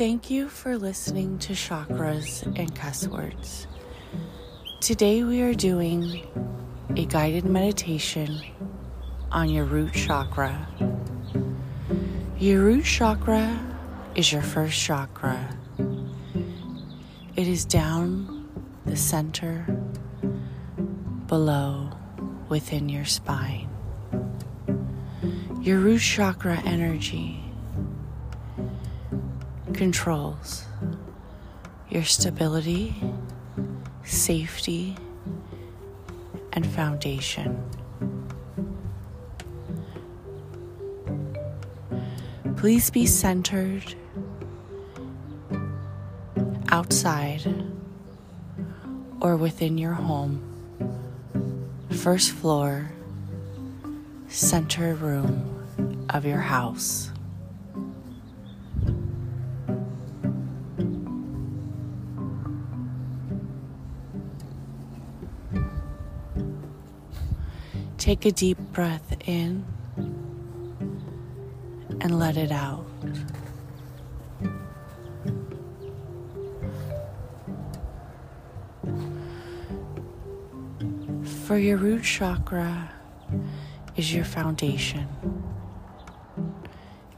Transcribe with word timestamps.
Thank 0.00 0.30
you 0.30 0.48
for 0.48 0.78
listening 0.78 1.38
to 1.40 1.52
Chakras 1.52 2.42
and 2.58 2.74
Cuss 2.74 3.06
Words. 3.06 3.66
Today 4.80 5.24
we 5.24 5.42
are 5.42 5.52
doing 5.52 6.26
a 6.96 7.04
guided 7.04 7.44
meditation 7.44 8.40
on 9.30 9.50
your 9.50 9.66
root 9.66 9.92
chakra. 9.92 10.66
Your 12.38 12.64
root 12.64 12.86
chakra 12.86 13.60
is 14.14 14.32
your 14.32 14.40
first 14.40 14.80
chakra. 14.80 15.54
It 17.36 17.46
is 17.46 17.66
down 17.66 18.48
the 18.86 18.96
center, 18.96 19.66
below, 21.26 21.90
within 22.48 22.88
your 22.88 23.04
spine. 23.04 23.68
Your 25.60 25.78
root 25.78 26.00
chakra 26.00 26.58
energy 26.64 27.39
controls 29.74 30.64
your 31.88 32.04
stability, 32.04 32.94
safety, 34.04 34.96
and 36.52 36.66
foundation. 36.66 37.62
Please 42.56 42.90
be 42.90 43.06
centered 43.06 43.94
outside 46.68 47.42
or 49.20 49.36
within 49.36 49.78
your 49.78 49.94
home, 49.94 50.40
first 51.90 52.30
floor, 52.32 52.90
center 54.28 54.94
room 54.94 56.06
of 56.10 56.24
your 56.24 56.38
house. 56.38 57.10
Take 68.10 68.26
a 68.26 68.32
deep 68.32 68.58
breath 68.72 69.16
in 69.24 69.64
and 72.00 72.18
let 72.18 72.36
it 72.36 72.50
out. 72.50 72.84
For 81.46 81.56
your 81.56 81.76
root 81.76 82.02
chakra 82.02 82.90
is 83.94 84.12
your 84.12 84.24
foundation. 84.24 85.06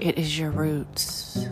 It 0.00 0.16
is 0.16 0.38
your 0.38 0.50
roots. 0.50 1.48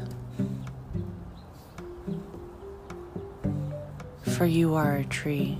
For 4.22 4.46
you 4.46 4.76
are 4.76 4.96
a 4.96 5.04
tree. 5.04 5.58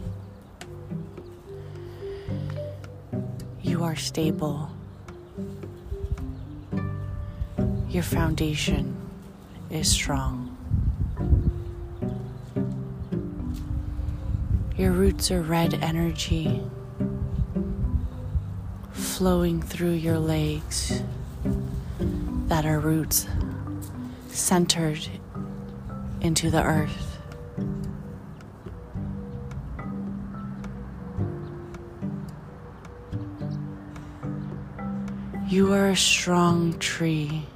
You 3.77 3.85
are 3.85 3.95
stable. 3.95 4.71
Your 7.91 8.03
foundation 8.03 8.97
is 9.69 9.87
strong. 9.93 10.57
Your 14.79 14.93
roots 14.93 15.31
are 15.31 15.43
red 15.43 15.75
energy 15.83 16.63
flowing 18.93 19.61
through 19.61 19.93
your 19.93 20.19
legs 20.19 21.03
that 22.47 22.65
are 22.65 22.81
roots 22.81 23.27
centered 24.29 25.07
into 26.23 26.51
the 26.51 26.63
earth. 26.63 27.06
You 35.49 35.73
are 35.75 35.91
a 35.91 35.97
strong 35.97 36.77
tree. 36.81 37.47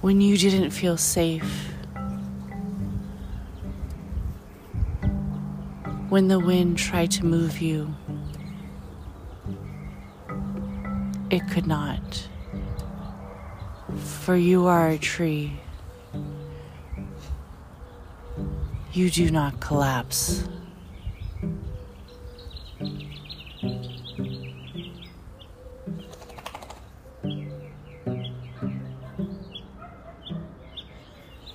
When 0.00 0.20
you 0.20 0.36
didn't 0.36 0.70
feel 0.70 0.96
safe, 0.96 1.72
when 6.08 6.26
the 6.26 6.40
wind 6.40 6.76
tried 6.76 7.12
to 7.12 7.24
move 7.24 7.60
you, 7.60 7.94
it 11.30 11.48
could 11.52 11.68
not. 11.68 12.28
For 13.96 14.34
you 14.34 14.66
are 14.66 14.88
a 14.88 14.98
tree. 14.98 15.60
You 18.92 19.08
do 19.10 19.30
not 19.30 19.60
collapse. 19.60 20.44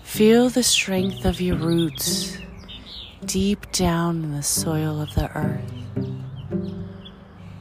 Feel 0.04 0.50
the 0.50 0.64
strength 0.64 1.26
of 1.26 1.42
your 1.42 1.58
roots 1.58 2.38
deep 3.26 3.70
down 3.74 4.24
in 4.24 4.32
the 4.32 4.44
soil 4.44 5.02
of 5.02 5.14
the 5.14 5.30
earth. 5.36 5.62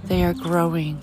They 0.04 0.22
are 0.22 0.34
growing. 0.34 1.00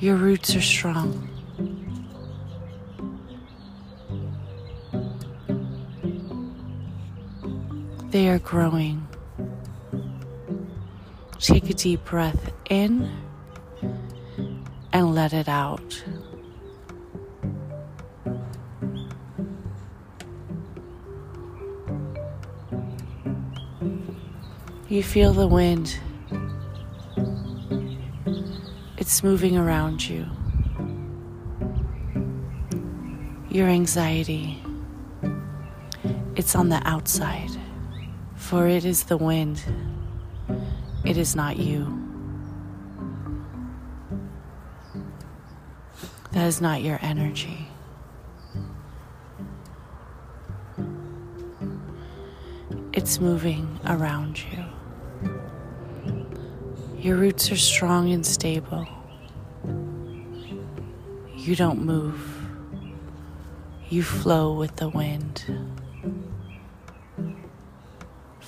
Your 0.00 0.16
roots 0.16 0.56
are 0.56 0.60
strong. 0.60 1.33
They 8.14 8.28
are 8.28 8.38
growing. 8.38 9.08
Take 11.40 11.68
a 11.68 11.74
deep 11.74 12.04
breath 12.04 12.52
in 12.70 13.10
and 14.92 15.16
let 15.16 15.32
it 15.32 15.48
out. 15.48 16.04
You 24.88 25.02
feel 25.02 25.32
the 25.32 25.48
wind. 25.48 25.98
It's 28.96 29.24
moving 29.24 29.58
around 29.58 30.08
you. 30.08 30.24
Your 33.50 33.66
anxiety. 33.66 34.62
It's 36.36 36.54
on 36.54 36.68
the 36.68 36.80
outside 36.84 37.50
for 38.44 38.68
it 38.68 38.84
is 38.84 39.04
the 39.04 39.16
wind, 39.16 39.64
it 41.02 41.16
is 41.16 41.34
not 41.34 41.56
you. 41.56 41.98
That 46.32 46.46
is 46.46 46.60
not 46.60 46.82
your 46.82 46.98
energy. 47.00 47.66
It's 52.92 53.18
moving 53.18 53.80
around 53.86 54.38
you. 54.38 55.32
Your 56.98 57.16
roots 57.16 57.50
are 57.50 57.56
strong 57.56 58.12
and 58.12 58.26
stable. 58.26 58.86
You 61.34 61.56
don't 61.56 61.82
move. 61.82 62.46
You 63.88 64.02
flow 64.02 64.52
with 64.52 64.76
the 64.76 64.90
wind 64.90 65.44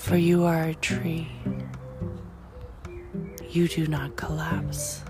for 0.06 0.16
you 0.16 0.44
are 0.44 0.68
a 0.68 0.74
tree. 0.76 1.26
You 3.50 3.66
do 3.66 3.88
not 3.88 4.14
collapse. 4.14 5.02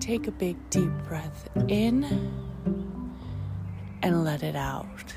Take 0.00 0.26
a 0.26 0.32
big 0.32 0.56
deep 0.70 0.90
breath 1.06 1.48
in 1.68 2.02
and 4.02 4.24
let 4.24 4.42
it 4.42 4.56
out. 4.56 5.14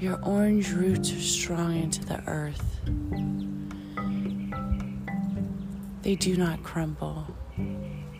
Your 0.00 0.20
orange 0.22 0.70
roots 0.72 1.12
are 1.12 1.20
strong 1.20 1.76
into 1.76 2.04
the 2.04 2.22
earth. 2.26 2.80
They 6.02 6.16
do 6.16 6.36
not 6.36 6.62
crumble, 6.62 7.26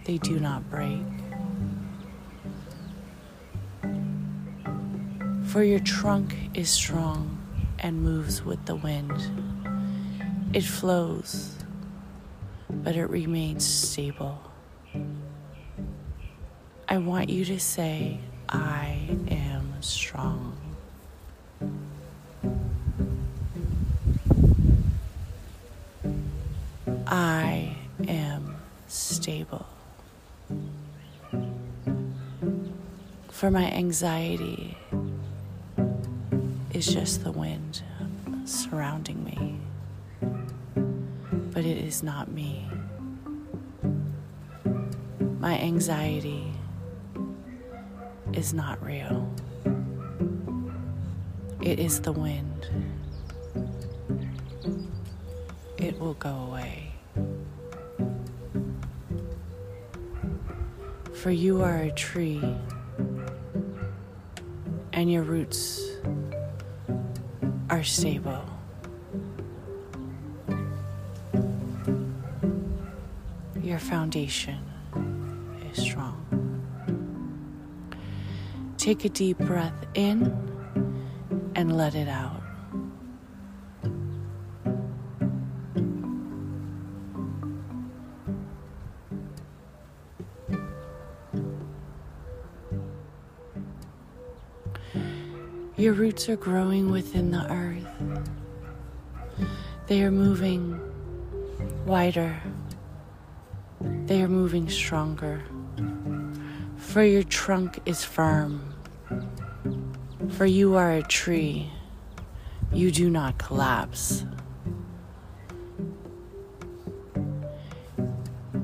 they 0.04 0.18
do 0.18 0.38
not 0.38 0.70
break. 0.70 1.02
For 5.46 5.62
your 5.62 5.80
trunk 5.80 6.34
is 6.54 6.70
strong 6.70 7.38
and 7.80 8.02
moves 8.02 8.44
with 8.44 8.64
the 8.64 8.76
wind. 8.76 9.12
It 10.54 10.64
flows, 10.64 11.56
but 12.70 12.96
it 12.96 13.06
remains 13.06 13.64
stable. 13.66 14.40
I 16.88 16.98
want 16.98 17.28
you 17.28 17.44
to 17.46 17.58
say, 17.58 18.20
I 18.48 19.03
stable. 29.54 29.66
For 33.30 33.50
my 33.50 33.70
anxiety 33.70 34.76
is 36.72 36.86
just 36.86 37.24
the 37.24 37.32
wind 37.32 37.82
surrounding 38.44 39.24
me, 39.24 39.58
but 41.52 41.64
it 41.64 41.78
is 41.78 42.02
not 42.02 42.30
me. 42.30 42.68
My 45.40 45.58
anxiety 45.58 46.52
is 48.32 48.54
not 48.54 48.82
real. 48.82 49.28
It 51.60 51.78
is 51.78 52.00
the 52.00 52.12
wind. 52.12 52.68
It 55.76 55.98
will 55.98 56.14
go 56.14 56.30
away. 56.30 56.93
For 61.24 61.30
you 61.30 61.62
are 61.62 61.78
a 61.78 61.90
tree, 61.90 62.42
and 64.92 65.10
your 65.10 65.22
roots 65.22 65.80
are 67.70 67.82
stable. 67.82 68.44
Your 73.62 73.78
foundation 73.78 74.58
is 75.72 75.82
strong. 75.82 76.20
Take 78.76 79.06
a 79.06 79.08
deep 79.08 79.38
breath 79.38 79.86
in 79.94 80.30
and 81.54 81.74
let 81.74 81.94
it 81.94 82.08
out. 82.08 82.43
Your 95.76 95.92
roots 95.92 96.28
are 96.28 96.36
growing 96.36 96.92
within 96.92 97.32
the 97.32 97.50
earth. 97.50 97.84
They 99.88 100.04
are 100.04 100.12
moving 100.12 100.80
wider. 101.84 102.40
They 103.80 104.22
are 104.22 104.28
moving 104.28 104.70
stronger. 104.70 105.42
For 106.76 107.02
your 107.02 107.24
trunk 107.24 107.80
is 107.86 108.04
firm. 108.04 108.72
For 110.30 110.46
you 110.46 110.76
are 110.76 110.92
a 110.92 111.02
tree. 111.02 111.72
You 112.72 112.92
do 112.92 113.10
not 113.10 113.38
collapse. 113.38 114.24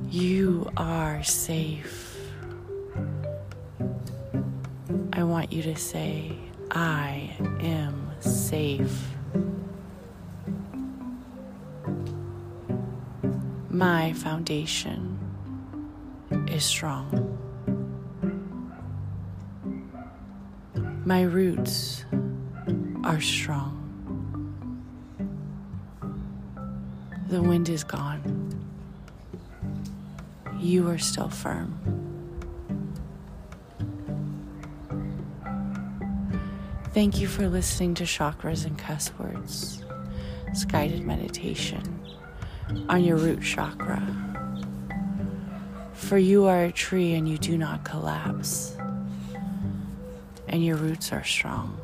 You 0.09 0.71
are 0.77 1.25
safe. 1.25 2.19
I 5.12 5.25
want 5.25 5.53
you 5.53 5.62
to 5.65 5.75
say, 5.75 6.39
I 6.70 7.37
am 7.61 8.12
safe. 8.20 8.96
My 13.69 14.12
foundation 14.12 15.19
is 16.49 16.64
strong. 16.64 17.38
My 21.05 21.22
roots 21.22 22.05
are 23.02 23.20
strong. 23.20 23.76
The 27.28 27.43
wind 27.43 27.69
is 27.69 27.82
gone. 27.82 28.55
You 30.58 30.88
are 30.88 30.99
still 30.99 31.28
firm. 31.31 32.10
Thank 36.92 37.20
you 37.20 37.28
for 37.28 37.48
listening 37.48 37.94
to 37.94 38.04
Chakras 38.04 38.66
and 38.66 38.76
Cuss 38.76 39.12
Words. 39.16 39.84
Guided 40.66 41.04
meditation 41.06 42.00
on 42.88 43.04
your 43.04 43.16
root 43.16 43.42
chakra. 43.42 44.02
For 45.92 46.19
you 46.19 46.46
are 46.46 46.64
a 46.64 46.72
tree 46.72 47.14
and 47.14 47.28
you 47.28 47.38
do 47.38 47.56
not 47.56 47.85
collapse, 47.85 48.76
and 50.49 50.64
your 50.64 50.76
roots 50.76 51.12
are 51.12 51.23
strong. 51.23 51.80